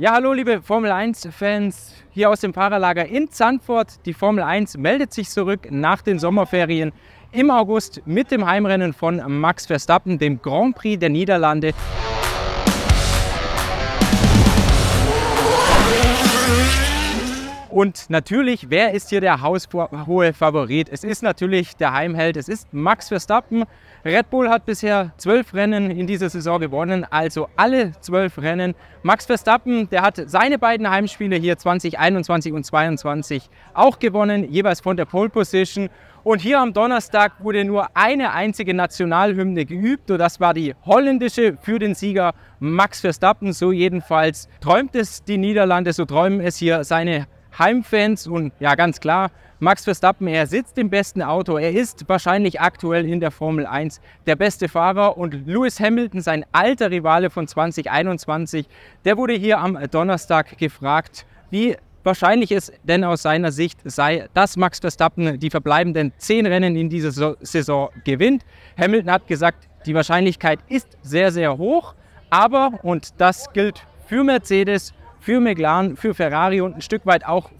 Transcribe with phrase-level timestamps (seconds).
[0.00, 4.06] Ja, hallo liebe Formel 1-Fans hier aus dem Fahrerlager in Zandvoort.
[4.06, 6.92] Die Formel 1 meldet sich zurück nach den Sommerferien
[7.32, 11.74] im August mit dem Heimrennen von Max Verstappen, dem Grand Prix der Niederlande.
[17.80, 20.90] Und natürlich, wer ist hier der haushohe Favorit?
[20.90, 23.64] Es ist natürlich der Heimheld, es ist Max Verstappen.
[24.04, 28.74] Red Bull hat bisher zwölf Rennen in dieser Saison gewonnen, also alle zwölf Rennen.
[29.02, 34.98] Max Verstappen, der hat seine beiden Heimspiele hier 2021 und 2022 auch gewonnen, jeweils von
[34.98, 35.88] der Pole Position.
[36.22, 41.56] Und hier am Donnerstag wurde nur eine einzige Nationalhymne geübt und das war die holländische
[41.62, 43.54] für den Sieger Max Verstappen.
[43.54, 47.26] So jedenfalls träumt es die Niederlande, so träumen es hier seine
[47.58, 49.30] Heimfans und ja, ganz klar,
[49.62, 51.58] Max Verstappen, er sitzt im besten Auto.
[51.58, 55.18] Er ist wahrscheinlich aktuell in der Formel 1 der beste Fahrer.
[55.18, 58.66] Und Lewis Hamilton, sein alter Rivale von 2021,
[59.04, 64.56] der wurde hier am Donnerstag gefragt, wie wahrscheinlich es denn aus seiner Sicht sei, dass
[64.56, 68.46] Max Verstappen die verbleibenden zehn Rennen in dieser Saison gewinnt.
[68.78, 71.94] Hamilton hat gesagt, die Wahrscheinlichkeit ist sehr, sehr hoch.
[72.30, 77.50] Aber, und das gilt für Mercedes, für McLaren, für Ferrari und ein Stück weit auch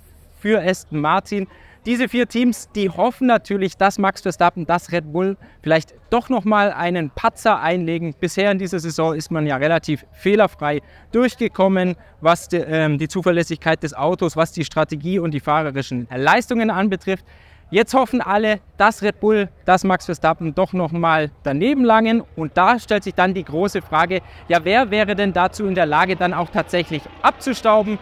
[0.41, 1.47] für Aston Martin.
[1.86, 6.72] Diese vier Teams, die hoffen natürlich, dass Max Verstappen, dass Red Bull vielleicht doch nochmal
[6.72, 8.14] einen Patzer einlegen.
[8.20, 13.83] Bisher in dieser Saison ist man ja relativ fehlerfrei durchgekommen, was die, ähm, die Zuverlässigkeit
[13.83, 17.25] des Autos, was die Strategie und die fahrerischen Leistungen anbetrifft.
[17.72, 22.24] Jetzt hoffen alle, dass Red Bull, dass Max Verstappen doch nochmal daneben langen.
[22.34, 25.86] Und da stellt sich dann die große Frage, ja, wer wäre denn dazu in der
[25.86, 28.00] Lage, dann auch tatsächlich abzustauben?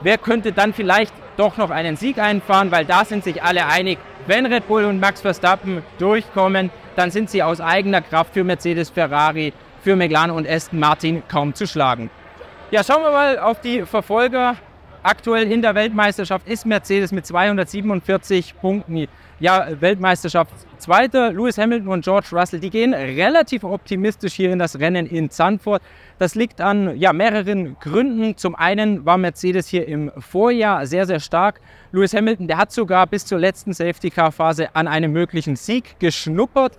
[0.00, 2.70] Wer könnte dann vielleicht doch noch einen Sieg einfahren?
[2.70, 7.28] Weil da sind sich alle einig, wenn Red Bull und Max Verstappen durchkommen, dann sind
[7.28, 12.08] sie aus eigener Kraft für Mercedes, Ferrari, für McLaren und Aston Martin kaum zu schlagen.
[12.70, 14.56] Ja, schauen wir mal auf die Verfolger
[15.02, 19.06] Aktuell in der Weltmeisterschaft ist Mercedes mit 247 Punkten
[19.38, 21.32] ja, Weltmeisterschaftszweiter.
[21.32, 25.80] Lewis Hamilton und George Russell, die gehen relativ optimistisch hier in das Rennen in Zandvoort.
[26.18, 28.36] Das liegt an ja, mehreren Gründen.
[28.36, 31.62] Zum einen war Mercedes hier im Vorjahr sehr, sehr stark.
[31.92, 36.76] Lewis Hamilton, der hat sogar bis zur letzten Safety-Car-Phase an einem möglichen Sieg geschnuppert.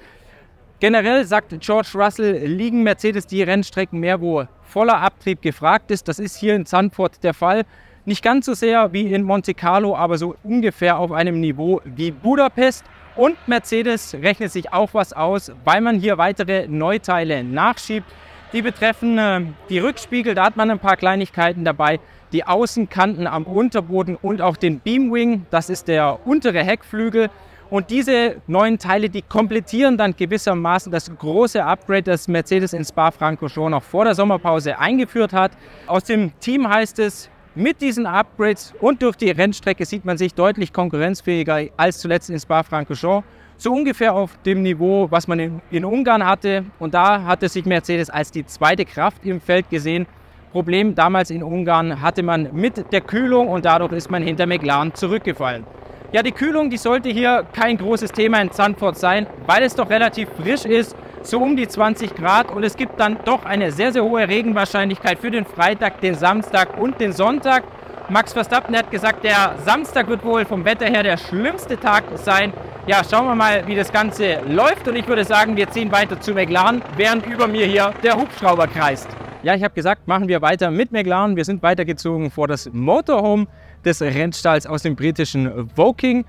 [0.80, 6.08] Generell sagt George Russell, liegen Mercedes die Rennstrecken mehr, wo voller Abtrieb gefragt ist.
[6.08, 7.66] Das ist hier in Zandvoort der Fall.
[8.04, 12.10] Nicht ganz so sehr wie in Monte Carlo, aber so ungefähr auf einem Niveau wie
[12.10, 12.84] Budapest.
[13.16, 18.08] Und Mercedes rechnet sich auch was aus, weil man hier weitere Neuteile nachschiebt.
[18.54, 22.00] Die betreffen äh, die Rückspiegel, da hat man ein paar Kleinigkeiten dabei.
[22.32, 27.30] Die Außenkanten am Unterboden und auch den Beamwing, das ist der untere Heckflügel.
[27.70, 33.70] Und diese neuen Teile, die komplettieren dann gewissermaßen das große Upgrade, das Mercedes in Spa-Francorchamps
[33.70, 35.52] noch vor der Sommerpause eingeführt hat.
[35.88, 40.34] Aus dem Team heißt es, mit diesen Upgrades und durch die Rennstrecke sieht man sich
[40.34, 43.28] deutlich konkurrenzfähiger als zuletzt in Spa-Francorchamps.
[43.58, 46.66] So ungefähr auf dem Niveau, was man in, in, Ungarn hatte.
[46.80, 50.08] Und da hatte sich Mercedes als die zweite Kraft im Feld gesehen.
[50.52, 54.96] Problem damals in Ungarn hatte man mit der Kühlung und dadurch ist man hinter McLaren
[54.96, 55.66] zurückgefallen.
[56.12, 59.90] Ja, die Kühlung, die sollte hier kein großes Thema in Zandvoort sein, weil es doch
[59.90, 63.92] relativ frisch ist so um die 20 Grad und es gibt dann doch eine sehr,
[63.92, 67.64] sehr hohe Regenwahrscheinlichkeit für den Freitag, den Samstag und den Sonntag.
[68.10, 72.52] Max Verstappen hat gesagt, der Samstag wird wohl vom Wetter her der schlimmste Tag sein.
[72.88, 76.20] Ja, schauen wir mal, wie das Ganze läuft und ich würde sagen, wir ziehen weiter
[76.20, 79.08] zu McLaren, während über mir hier der Hubschrauber kreist.
[79.44, 81.36] Ja, ich habe gesagt, machen wir weiter mit McLaren.
[81.36, 83.48] Wir sind weitergezogen vor das Motorhome
[83.86, 86.26] des Rennstalls aus dem britischen Woking.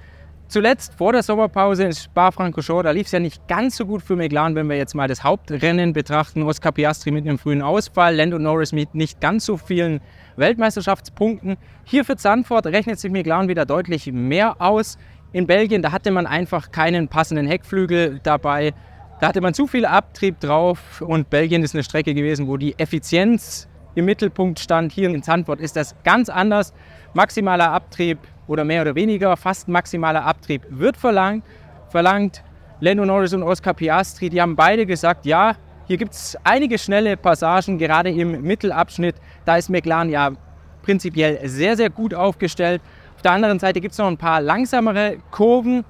[0.53, 4.17] Zuletzt vor der Sommerpause in Spa-Francorchamps, da lief es ja nicht ganz so gut für
[4.17, 6.43] McLaren, wenn wir jetzt mal das Hauptrennen betrachten.
[6.43, 10.03] Oscar Piastri mit einem frühen Ausfall, Lando Norris mit nicht ganz so vielen
[10.37, 11.57] Weltmeisterschaftspunkten.
[11.85, 14.99] Hier für Zandvoort rechnet sich McLaren wieder deutlich mehr aus.
[15.33, 18.75] In Belgien, da hatte man einfach keinen passenden Heckflügel dabei.
[19.23, 22.79] Da hatte man zu viel Abtrieb drauf und Belgien ist eine Strecke gewesen, wo die
[22.79, 24.93] Effizienz im Mittelpunkt stand.
[24.93, 26.75] Hier in Zandvoort ist das ganz anders.
[27.15, 28.19] Maximaler Abtrieb
[28.53, 31.45] oder mehr oder weniger, fast maximaler Abtrieb wird verlangt.
[31.89, 32.45] verlangt.
[32.81, 35.55] Lando Norris und Oscar Piastri, die haben beide gesagt, ja,
[35.87, 39.15] hier gibt es einige schnelle Passagen, gerade im Mittelabschnitt.
[39.45, 40.33] Da ist McLaren ja
[40.83, 42.83] prinzipiell sehr, sehr gut aufgestellt.
[43.15, 45.85] Auf der anderen Seite gibt es noch ein paar langsamere Kurven,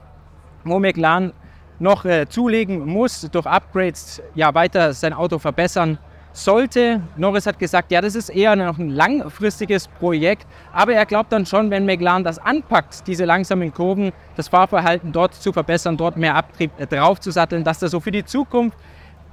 [0.64, 1.32] wo McLaren
[1.78, 5.98] noch äh, zulegen muss, durch Upgrades ja weiter sein Auto verbessern
[6.32, 7.02] sollte.
[7.16, 11.46] Norris hat gesagt, ja, das ist eher noch ein langfristiges Projekt, aber er glaubt dann
[11.46, 16.34] schon, wenn McLaren das anpackt, diese langsamen Kurven, das Fahrverhalten dort zu verbessern, dort mehr
[16.34, 18.76] Abtrieb draufzusatteln, dass da so für die Zukunft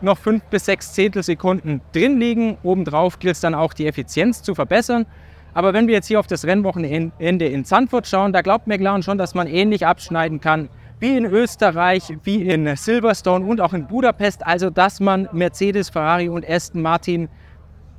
[0.01, 2.57] noch fünf bis sechs Zehntelsekunden drin liegen.
[2.63, 5.06] Obendrauf gilt es dann auch, die Effizienz zu verbessern.
[5.54, 9.18] Aber wenn wir jetzt hier auf das Rennwochenende in Zandvoort schauen, da glaubt McLaren schon,
[9.18, 10.69] dass man ähnlich abschneiden kann
[11.00, 14.46] wie in Österreich, wie in Silverstone und auch in Budapest.
[14.46, 17.30] Also dass man Mercedes, Ferrari und Aston Martin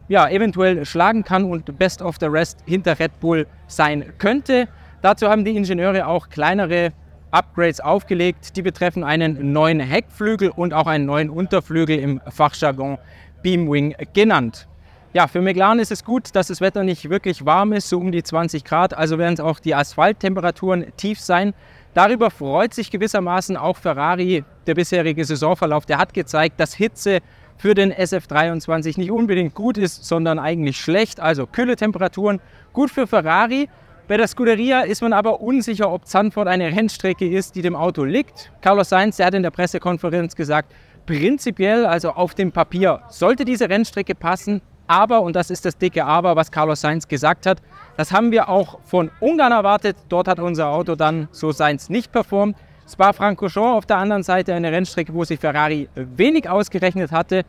[0.08, 4.68] ja, eventuell schlagen kann und Best of the Rest hinter Red Bull sein könnte.
[5.02, 6.92] Dazu haben die Ingenieure auch kleinere
[7.30, 8.56] Upgrades aufgelegt.
[8.56, 12.98] Die betreffen einen neuen Heckflügel und auch einen neuen Unterflügel im Fachjargon
[13.42, 14.66] Beamwing genannt.
[15.12, 18.12] Ja, für McLaren ist es gut, dass das Wetter nicht wirklich warm ist, so um
[18.12, 18.96] die 20 Grad.
[18.96, 21.54] Also werden es auch die Asphalttemperaturen tief sein.
[21.94, 24.44] Darüber freut sich gewissermaßen auch Ferrari.
[24.66, 27.18] Der bisherige Saisonverlauf, der hat gezeigt, dass Hitze
[27.56, 31.18] für den SF23 nicht unbedingt gut ist, sondern eigentlich schlecht.
[31.20, 32.40] Also kühle Temperaturen,
[32.72, 33.68] gut für Ferrari.
[34.06, 38.04] Bei der Scuderia ist man aber unsicher, ob Zandvoort eine Rennstrecke ist, die dem Auto
[38.04, 38.50] liegt.
[38.60, 40.72] Carlos Sainz, der hat in der Pressekonferenz gesagt,
[41.06, 44.62] prinzipiell, also auf dem Papier, sollte diese Rennstrecke passen.
[44.90, 47.62] Aber, und das ist das dicke Aber, was Carlos Sainz gesagt hat,
[47.96, 49.96] das haben wir auch von Ungarn erwartet.
[50.08, 52.56] Dort hat unser Auto dann so Sainz nicht performt.
[52.88, 57.44] Spa-Francorchamps auf der anderen Seite eine Rennstrecke, wo sich Ferrari wenig ausgerechnet hatte.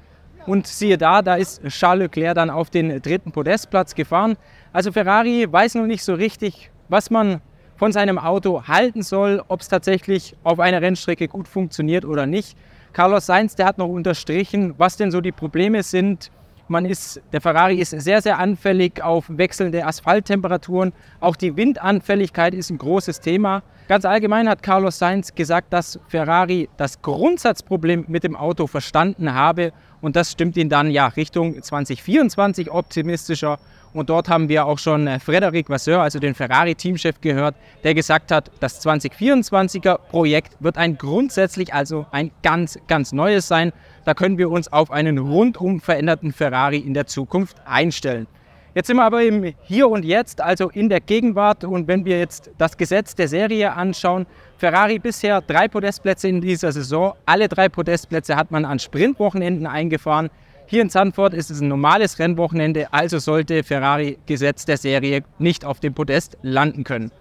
[0.45, 4.37] Und siehe da, da ist Charles Leclerc dann auf den dritten Podestplatz gefahren.
[4.71, 7.41] Also Ferrari weiß noch nicht so richtig, was man
[7.75, 12.55] von seinem Auto halten soll, ob es tatsächlich auf einer Rennstrecke gut funktioniert oder nicht.
[12.93, 16.29] Carlos Sainz, der hat noch unterstrichen, was denn so die Probleme sind,
[16.71, 20.93] man ist, der Ferrari ist sehr, sehr anfällig auf wechselnde Asphalttemperaturen.
[21.19, 23.61] Auch die Windanfälligkeit ist ein großes Thema.
[23.87, 29.73] Ganz allgemein hat Carlos Sainz gesagt, dass Ferrari das Grundsatzproblem mit dem Auto verstanden habe
[30.01, 33.59] und das stimmt ihn dann ja Richtung 2024 optimistischer
[33.93, 38.31] und dort haben wir auch schon äh, Frédéric Vasseur, also den Ferrari-Teamchef, gehört, der gesagt
[38.31, 43.73] hat, das 2024er Projekt wird ein grundsätzlich, also ein ganz, ganz neues sein.
[44.05, 48.27] Da können wir uns auf einen rundum veränderten Ferrari in der Zukunft einstellen.
[48.73, 51.65] Jetzt sind wir aber im Hier und Jetzt, also in der Gegenwart.
[51.65, 54.25] Und wenn wir jetzt das Gesetz der Serie anschauen,
[54.57, 57.13] Ferrari bisher drei Podestplätze in dieser Saison.
[57.25, 60.29] Alle drei Podestplätze hat man an Sprintwochenenden eingefahren.
[60.67, 65.65] Hier in Zandvoort ist es ein normales Rennwochenende, also sollte Ferrari Gesetz der Serie nicht
[65.65, 67.11] auf dem Podest landen können.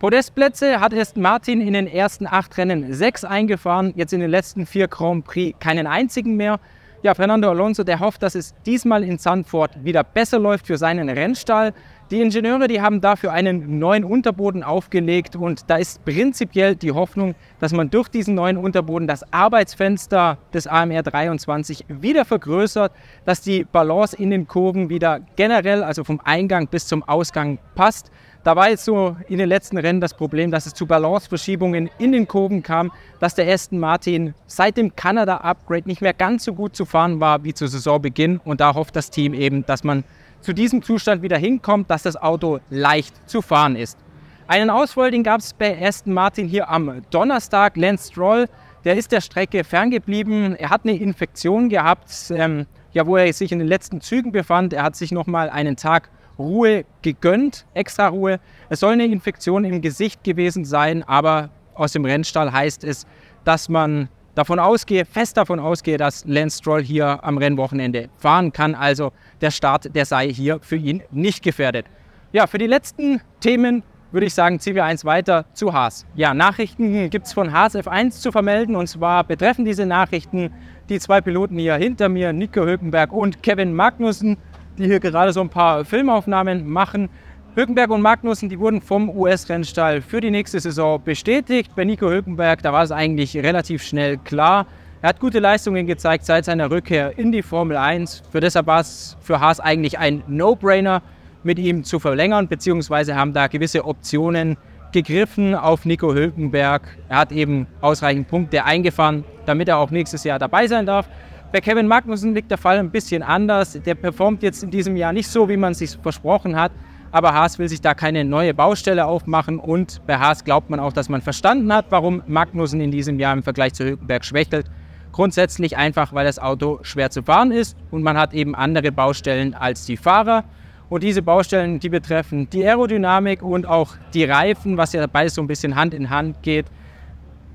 [0.00, 4.64] Podestplätze hat Aston Martin in den ersten acht Rennen sechs eingefahren, jetzt in den letzten
[4.64, 6.58] vier Grand Prix keinen einzigen mehr.
[7.02, 11.10] Ja, Fernando Alonso, der hofft, dass es diesmal in Zandvoort wieder besser läuft für seinen
[11.10, 11.74] Rennstall.
[12.10, 17.34] Die Ingenieure, die haben dafür einen neuen Unterboden aufgelegt und da ist prinzipiell die Hoffnung,
[17.58, 22.92] dass man durch diesen neuen Unterboden das Arbeitsfenster des AMR 23 wieder vergrößert,
[23.26, 28.10] dass die Balance in den Kurven wieder generell, also vom Eingang bis zum Ausgang passt.
[28.42, 32.12] Da war jetzt so in den letzten Rennen das Problem, dass es zu Balanceverschiebungen in
[32.12, 36.74] den Kurven kam, dass der Aston Martin seit dem Kanada-Upgrade nicht mehr ganz so gut
[36.74, 38.40] zu fahren war wie zu Saisonbeginn.
[38.42, 40.04] Und da hofft das Team eben, dass man
[40.40, 43.98] zu diesem Zustand wieder hinkommt, dass das Auto leicht zu fahren ist.
[44.46, 47.76] Einen Ausfall, den gab es bei Aston Martin hier am Donnerstag.
[47.76, 48.48] Lance Stroll,
[48.84, 50.56] der ist der Strecke ferngeblieben.
[50.56, 54.72] Er hat eine Infektion gehabt, ähm, ja, wo er sich in den letzten Zügen befand.
[54.72, 56.08] Er hat sich nochmal einen Tag
[56.40, 58.40] Ruhe gegönnt, extra Ruhe.
[58.68, 63.06] Es soll eine Infektion im Gesicht gewesen sein, aber aus dem Rennstall heißt es,
[63.44, 68.74] dass man davon ausgehe, fest davon ausgehe, dass Lance Stroll hier am Rennwochenende fahren kann.
[68.74, 71.86] Also der Start, der sei hier für ihn nicht gefährdet.
[72.32, 76.06] Ja, für die letzten Themen würde ich sagen, ziehen wir eins weiter zu Haas.
[76.14, 80.52] Ja, Nachrichten gibt es von Haas F1 zu vermelden und zwar betreffen diese Nachrichten
[80.88, 84.36] die zwei Piloten hier hinter mir, Nico Hülkenberg und Kevin Magnussen,
[84.80, 87.08] die hier gerade so ein paar Filmaufnahmen machen.
[87.54, 91.72] Hülkenberg und Magnussen, die wurden vom US-Rennstall für die nächste Saison bestätigt.
[91.74, 94.66] Bei Nico Hülkenberg, da war es eigentlich relativ schnell klar.
[95.02, 98.22] Er hat gute Leistungen gezeigt seit seiner Rückkehr in die Formel 1.
[98.30, 101.02] Für deshalb war es für Haas eigentlich ein No-Brainer,
[101.42, 104.56] mit ihm zu verlängern, beziehungsweise haben da gewisse Optionen
[104.92, 106.82] gegriffen auf Nico Hülkenberg.
[107.08, 111.08] Er hat eben ausreichend Punkte eingefahren, damit er auch nächstes Jahr dabei sein darf.
[111.52, 113.72] Bei Kevin Magnussen liegt der Fall ein bisschen anders.
[113.72, 116.70] Der performt jetzt in diesem Jahr nicht so, wie man es sich versprochen hat.
[117.10, 120.92] Aber Haas will sich da keine neue Baustelle aufmachen und bei Haas glaubt man auch,
[120.92, 124.70] dass man verstanden hat, warum Magnussen in diesem Jahr im Vergleich zu Hülkenberg schwächelt.
[125.10, 129.54] Grundsätzlich einfach, weil das Auto schwer zu fahren ist und man hat eben andere Baustellen
[129.54, 130.44] als die Fahrer.
[130.88, 135.42] Und diese Baustellen, die betreffen die Aerodynamik und auch die Reifen, was ja beides so
[135.42, 136.66] ein bisschen Hand in Hand geht.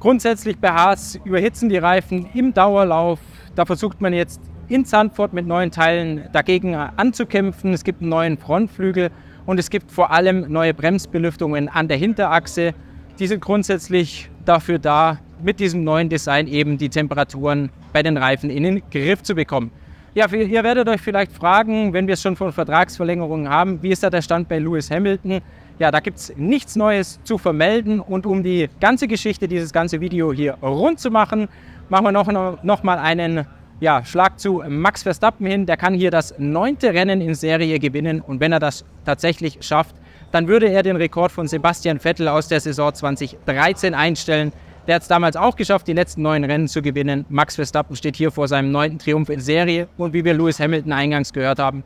[0.02, 3.20] Grundsätzlich bei Haas überhitzen die Reifen im Dauerlauf.
[3.56, 7.72] Da versucht man jetzt in Zandvoort mit neuen Teilen dagegen anzukämpfen.
[7.74, 9.12] Es gibt einen neuen Frontflügel
[9.46, 12.74] und es gibt vor allem neue Bremsbelüftungen an der Hinterachse.
[13.18, 18.50] Die sind grundsätzlich dafür da, mit diesem neuen Design eben die Temperaturen bei den Reifen
[18.50, 19.72] in den Griff zu bekommen.
[20.14, 24.02] Ja, ihr werdet euch vielleicht fragen, wenn wir es schon von Vertragsverlängerungen haben, wie ist
[24.02, 25.42] da der Stand bei Lewis Hamilton?
[25.78, 30.00] Ja, da gibt es nichts Neues zu vermelden und um die ganze Geschichte, dieses ganze
[30.00, 31.50] Video hier rund zu machen,
[31.90, 33.46] machen wir noch, noch mal einen
[33.80, 35.66] ja, Schlag zu Max Verstappen hin.
[35.66, 39.96] Der kann hier das neunte Rennen in Serie gewinnen und wenn er das tatsächlich schafft,
[40.32, 44.52] dann würde er den Rekord von Sebastian Vettel aus der Saison 2013 einstellen.
[44.88, 47.26] Der hat es damals auch geschafft, die letzten neun Rennen zu gewinnen.
[47.30, 49.88] Max Verstappen steht hier vor seinem neunten Triumph in Serie.
[49.98, 51.84] Und wie wir Lewis Hamilton eingangs gehört haben,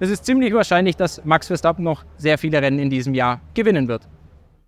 [0.00, 3.88] es ist ziemlich wahrscheinlich, dass Max Verstappen noch sehr viele Rennen in diesem Jahr gewinnen
[3.88, 4.08] wird.